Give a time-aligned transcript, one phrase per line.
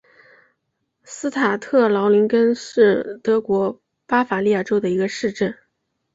[1.03, 5.55] 施塔特劳林根是德国巴伐利亚州的一个市镇。